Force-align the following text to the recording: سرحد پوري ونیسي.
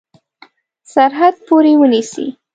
سرحد 0.93 1.35
پوري 1.47 1.73
ونیسي. 1.81 2.25